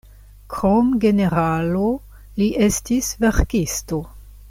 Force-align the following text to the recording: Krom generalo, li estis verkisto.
Krom 0.53 0.87
generalo, 1.03 1.85
li 2.41 2.49
estis 2.71 3.15
verkisto. 3.27 4.03